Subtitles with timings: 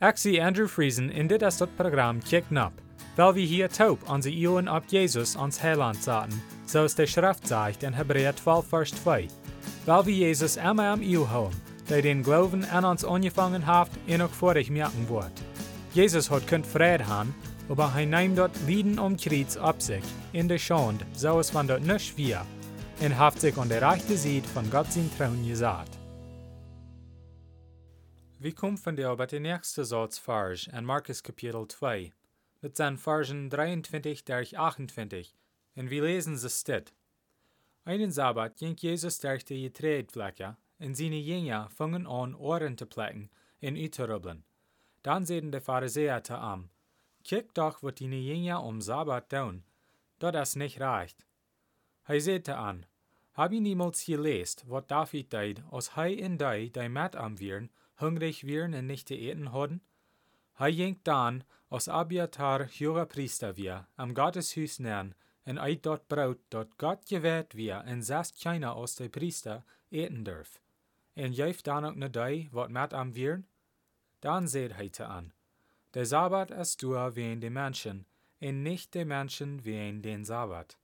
[0.00, 2.72] Zie Andrew Friesen in dit is dat programma Kick Nap,
[3.16, 7.82] weil wir hier taub onze Ohren op Jesus ans Heiland zaten, zoals de Schrift zegt
[7.82, 9.28] in Hebräer 12 vers 2.
[9.84, 14.22] Weil wir Jesus immer am Eeuw houden, der den Glauben an uns angefangen hat en
[14.22, 15.42] ook vorig merken wordt.
[15.92, 17.34] Jesus hat kunt vrede haben,
[17.68, 21.66] aber hij neemt dort Lieden um Kreuz ab sich, in der Schande, so es van
[21.66, 22.46] dort nicht wir,
[23.00, 25.99] en haft sich an der rechte Seite von Gott sein Trauen gesagt.
[28.40, 28.76] Vi kom
[29.16, 32.12] bij de nächste Satz Farge in Markus Kapitel 2.
[32.60, 35.32] Dat zijn Versen 23 durch 28.
[35.74, 36.92] En we lesen ze stit.
[37.82, 43.30] Einen Sabbat ging Jesus durch die Getreidfläche, en seine Jünger fangen an, Ohren zu plecken
[43.58, 44.44] en uit te rubbeln.
[45.00, 46.70] Dan zeiden de Pharisäer te am,
[47.22, 49.64] Kijk doch, wat die Jünger um Sabbat tun,
[50.18, 51.26] dat das nicht reicht.
[52.02, 52.84] Hij zei an,
[53.32, 57.70] Hab je niemals geleest wat David deed, als hij en die, die met am wieren,
[58.00, 59.80] hungrig wären und nicht eten hadden?
[60.54, 66.38] Hij ging dan, als Abiatar hoher Priester wir, am Gotteshuis nähren, en eit dort Brot,
[66.50, 70.60] dort Gott gewährt wir, en sast keiner aus de Priester eten durf.
[71.14, 73.46] En jäft dan ook ne die, wat met am wieren?
[74.20, 75.32] Dan seht hij te an.
[75.90, 78.06] Der Sabbat ist du wehen de Menschen,
[78.38, 80.76] en nicht de Menschen wehen den Sabbat.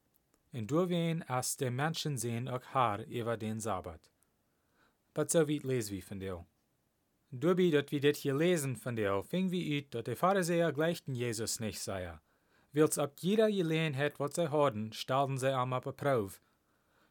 [0.52, 4.10] En du wehen as de Menschen sehen ook haar über den Sabbat.
[5.12, 6.44] But so weit les wie von dir.
[7.38, 11.14] Doorbi dat we dit hier lesen von der, fing wie uit dat de Pharisäer gleichten
[11.14, 12.18] Jesus nicht sei.
[12.72, 16.40] Wils ab jeder gelegenheid wat zij hadden, stelden zij am een proef.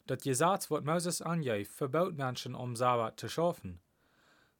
[0.05, 3.81] Dat Gesetz, wat Moses angeeft, verbaut Menschen um Sabbat zu schaffen.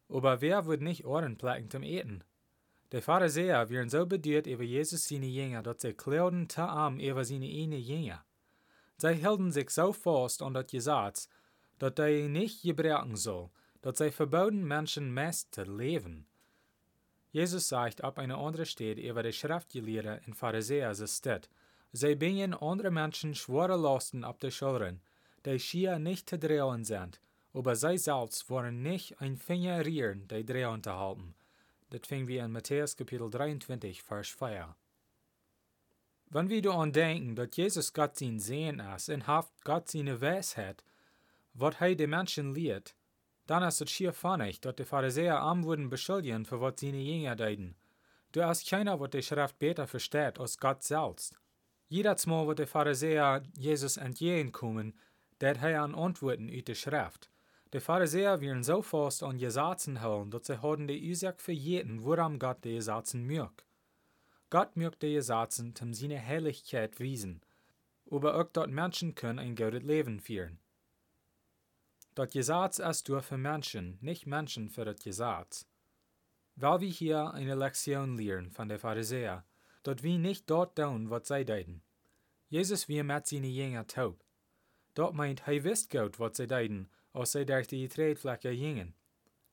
[0.10, 2.24] Aber wer wird nicht Ohren plecken zum Eten?
[2.92, 7.26] Die Pharisäer wären so bedient über Jesus seine Jünger, dass sie klauten te arm über
[7.26, 8.24] seine eine Jünger.
[8.98, 11.28] Sie hielten sich so fest an das Gesetz,
[11.80, 13.50] dass er nicht gebrauchen soll,
[13.86, 16.28] dat zij verboden Menschen meest te leven.
[17.30, 21.50] Jesus sagt ab einer anderen Stelle über die Schriftgelehrten in Pharisäer steht,
[21.92, 25.02] sie bringen andere Menschen schwere Lasten ab der Schultern,
[25.44, 27.20] die schier nicht zu drehen sind,
[27.54, 31.36] aber sie selbst wollen nicht ein Finger rühren, die drehen zu halten.
[31.92, 34.76] Das finden wir in Matthäus Kapitel 23, Vers 4.
[36.32, 40.84] Wenn wir daran denken, dass Jesus Gott sein Sehen ist und haft Gott seine Weisheit,
[41.54, 42.96] was er den Menschen lehrt,
[43.48, 47.76] dann ist schier funnig, dass die Pharisäer am wurden beschuldigen, für was seine Jünger deuten.
[48.32, 51.40] Du hast keiner, was die Schrift besser versteht, als Gott selbst.
[51.88, 54.94] Jedes Mal, wo die Pharisäer Jesus entgegenkommen,
[55.40, 57.30] dat er an Antworten uit der Schrift.
[57.74, 62.40] Die Pharisäer wären so fast an Gesetzen holen, dass sie hadden die Ursache verjeten, woran
[62.40, 63.66] Gott die Gesetzen mögt.
[64.50, 67.42] Gott mögt die Gesetzen, um seine Herrlichkeit wiesen,
[68.10, 70.60] aber auch dort Menschen können ein gutes Leben führen.
[72.16, 75.68] Dat Gesetz ist nur für Menschen, nicht Menschen für das Gesetz.
[76.56, 79.44] Weil wir hier eine Lektion lernen von den Pharisäern,
[79.84, 81.82] dort wir nicht dort tun, was sie deuten.
[82.48, 84.24] Jesus wir mit seinen Jünger taub.
[84.94, 88.94] Dort meint, er wisst gut, was sie deuten, als sie durch die Tretfläche gingen.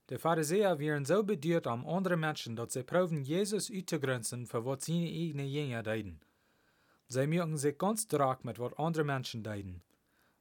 [0.08, 4.84] Die Pharisäer wären so bedient am andere Menschen, dass sie proben, Jesus auszugrenzen, für was
[4.84, 6.20] seine eigenen Jünger deuten.
[7.08, 9.82] Sie mögen sich ganz stark mit was andere Menschen deuten.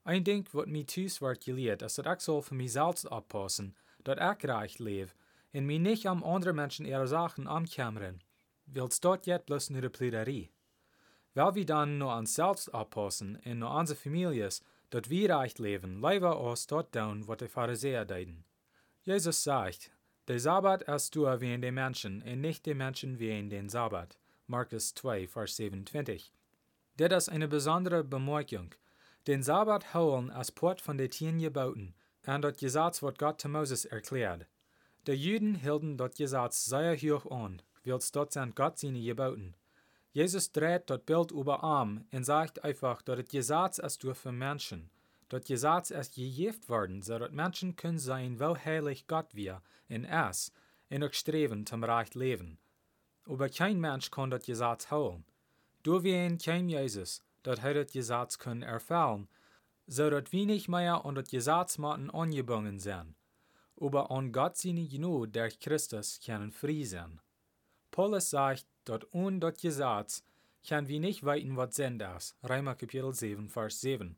[0.04, 4.20] Ein Ding, wat mij thuis wordt geleerd, is dat ik zal voor mezelf oppassen, dat
[4.20, 5.16] ik recht leef,
[5.52, 8.22] en mij niet am andere mensen ihre Sachen ankämmern.
[8.64, 10.50] Wils dort jet bloß nur de Plüderie.
[11.34, 16.02] Weil wir dann nur ans selbst oppassen en nur unsere Families, dat wir recht leben,
[16.02, 18.44] leider uns dort tun, wat die Pharisäer deuten.
[19.04, 19.92] Jesus sagt,
[20.28, 23.70] der Sabbat ist du wie in den Menschen, und nicht die Menschen wie in den
[23.70, 24.18] Sabbat.
[24.48, 26.32] Markus 2, Vers 27.
[26.98, 28.76] Das eine besondere Bemerkung,
[29.28, 31.94] den Sabbat holen als Port von den Tieren gebauten,
[32.26, 34.48] und dort Gesetz wird Gott zu Moses erklärt.
[35.08, 39.56] Die Juden hielten dort Gesetz sehr hoch an, wils dort sind Gott seine gebauten.
[40.14, 44.90] Jesus dreht dort Bild über Arm und sagt einfach, dass das Gesetz ist für Menschen.
[45.30, 50.04] Dort Gesetz ist gegeft worden, so dass Menschen können sein, wo heilig Gott wir in
[50.04, 50.52] es,
[50.90, 52.60] und auch streben zum recht Leben.
[53.26, 55.24] Aber kein Mensch kann dort Gesetz holen.
[55.84, 59.28] Du wie kein Jesus, dat hij het Gesetz können erfüllen,
[59.88, 63.16] so dat wenig mehr an das Gesetzmaten angebunden sind,
[63.80, 67.20] aber an Gott seine Genug durch Christus können frei sein.
[67.92, 70.24] Paulus sagt, dat ohne das Gesetz
[70.68, 72.36] können wir nicht weiten, was sind ist.
[72.44, 74.16] Reimer Kapitel 7, Vers 7.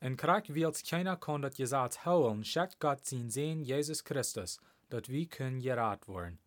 [0.00, 4.58] En krak wils keiner kann das Gesetz holen, schickt Gott sein Sehen Jesus Christus,
[4.90, 6.38] dat wir können gerat worden.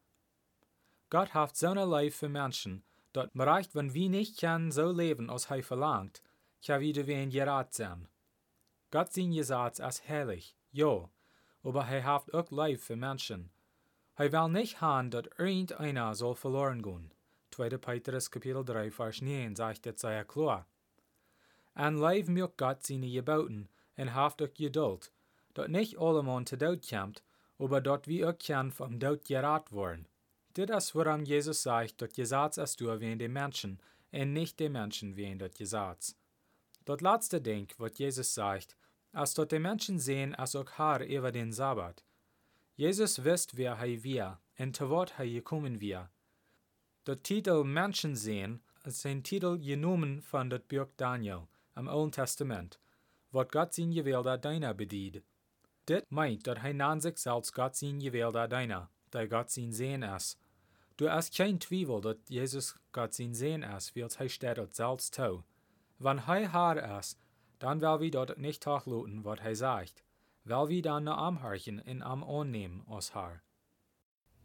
[1.10, 2.84] Gott hat so eine Life für Menschen,
[3.14, 6.22] dat bereicht, wenn wir nicht können so leben, als er verlangt,
[6.66, 8.08] kann wieder wen gerat sein.
[8.92, 11.10] Gott sein Gesetz ist herrlich, ja,
[11.64, 13.52] aber er hat auch Life für Menschen.
[14.20, 17.14] Hij wil nicht haben, dat irgendeiner soll verloren gehen.
[17.52, 17.78] 2.
[17.78, 20.66] Petrus Kapitel 3 Vers 9 sagt het sehr klar.
[21.74, 25.12] En leif mir Gott seine Gebauten en haft ook geduld,
[25.54, 27.24] dat nicht allemal te dood komt,
[27.58, 30.08] aber dat wie ook vom dood gerat worden.
[30.52, 33.80] Dit is waarom Jesus sagt, dat Gesetz ist du wie de Menschen,
[34.12, 36.16] en nicht de Menschen wie dat Gesetz.
[36.86, 38.76] Dat laatste Ding, wat Jesus sagt,
[39.14, 42.04] als dat de Menschen sehen, als ook haar über den Sabbat.
[42.76, 46.10] Jesus wisst, wer hij wir, en te wat hij gekommen wir.
[47.06, 52.80] Der Titel Menschen sehen ist ein Titel genommen von dat Buch Daniel am Alten Testament,
[53.32, 55.24] wat Gott sein gewählter Deiner bedient.
[55.86, 60.04] Dit meint, dat hij nan sich selbst Gott sein gewählter Deiner, der Gott sein Sehen
[60.04, 60.38] ist.
[60.98, 65.44] Du hast kein Zweifel, dat Jesus Gott sein Sehen ist, wie hij steht selbst tau.
[65.98, 67.18] Wenn hij haar ist,
[67.60, 70.04] dann will wir dort nicht tachluten, wat hij sagt,
[70.44, 73.42] will wir dann nur amharchen in am annehmen aus haar.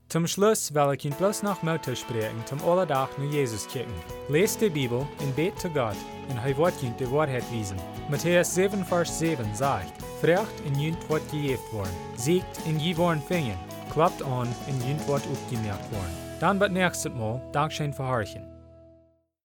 [0.08, 3.94] Zum Schluss will ich ihn bloß noch Mutter sprechen, zum Allerdach nur Jesus kicken.
[4.28, 5.96] Lest die Bibel und bet zu Gott,
[6.28, 7.78] und hij wird ihn die Wahrheit wiesen.
[8.10, 13.22] Matthäus 7, Vers 7 sagt, Frecht in jünt wird gejeft worden, siegt in je worden
[13.22, 13.58] fingen,
[13.94, 16.16] klappt an in jünt wird aufgemerkt worden.
[16.40, 18.53] Dann wird nächstes Mal Dankeschön verharchen.